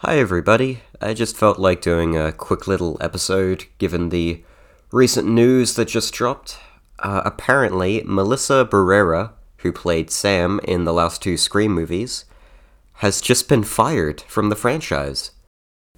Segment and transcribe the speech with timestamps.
[0.00, 0.82] Hi, everybody.
[1.00, 4.44] I just felt like doing a quick little episode given the
[4.92, 6.58] recent news that just dropped.
[6.98, 12.26] Uh, apparently, Melissa Barrera, who played Sam in the last two Scream movies,
[12.96, 15.30] has just been fired from the franchise.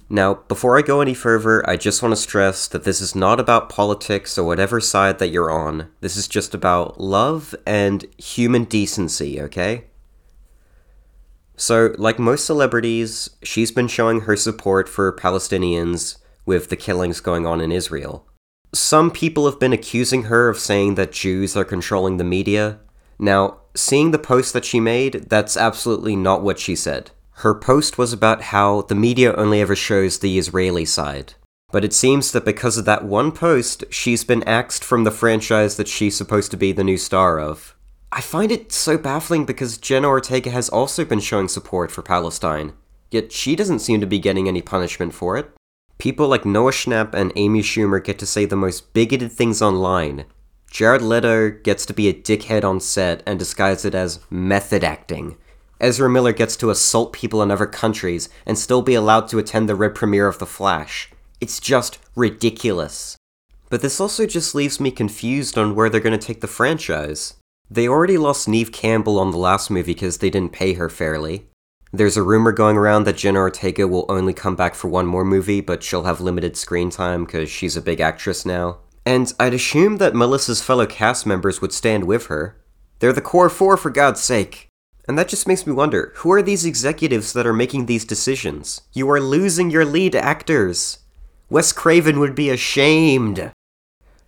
[0.08, 3.40] Now, before I go any further, I just want to stress that this is not
[3.40, 5.90] about politics or whatever side that you're on.
[6.02, 9.86] This is just about love and human decency, okay?
[11.58, 16.16] So, like most celebrities, she's been showing her support for Palestinians
[16.46, 18.26] with the killings going on in Israel.
[18.72, 22.78] Some people have been accusing her of saying that Jews are controlling the media.
[23.18, 27.10] Now, seeing the post that she made, that's absolutely not what she said.
[27.42, 31.34] Her post was about how the media only ever shows the Israeli side.
[31.72, 35.76] But it seems that because of that one post, she's been axed from the franchise
[35.76, 37.74] that she's supposed to be the new star of.
[38.10, 42.72] I find it so baffling because Jenna Ortega has also been showing support for Palestine,
[43.10, 45.50] yet she doesn't seem to be getting any punishment for it.
[45.98, 50.24] People like Noah Schnapp and Amy Schumer get to say the most bigoted things online.
[50.70, 55.36] Jared Leto gets to be a dickhead on set and disguise it as method acting.
[55.80, 59.68] Ezra Miller gets to assault people in other countries and still be allowed to attend
[59.68, 61.10] the red premiere of The Flash.
[61.40, 63.16] It's just ridiculous.
[63.70, 67.34] But this also just leaves me confused on where they're going to take the franchise.
[67.70, 71.46] They already lost Neve Campbell on the last movie because they didn't pay her fairly.
[71.92, 75.24] There's a rumor going around that Jenna Ortega will only come back for one more
[75.24, 78.78] movie, but she'll have limited screen time because she's a big actress now.
[79.06, 82.56] And I'd assume that Melissa's fellow cast members would stand with her.
[82.98, 84.68] They're the core four, for God's sake.
[85.06, 88.82] And that just makes me wonder who are these executives that are making these decisions?
[88.92, 90.98] You are losing your lead actors.
[91.48, 93.50] Wes Craven would be ashamed.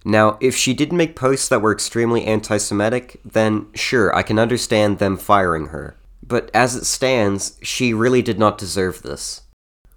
[0.04, 4.38] Now, if she did make posts that were extremely anti Semitic, then sure, I can
[4.38, 5.96] understand them firing her.
[6.22, 9.42] But as it stands, she really did not deserve this.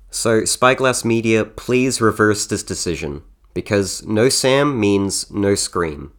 [0.09, 3.23] So, Spyglass Media, please reverse this decision,
[3.53, 6.11] because no Sam means no Scream.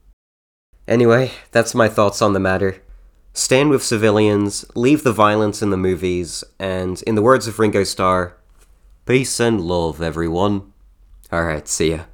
[0.88, 2.82] Anyway, that's my thoughts on the matter.
[3.32, 7.84] Stand with civilians, leave the violence in the movies, and in the words of Ringo
[7.84, 8.36] Starr,
[9.06, 10.72] peace and love, everyone.
[11.32, 12.04] Alright, see ya.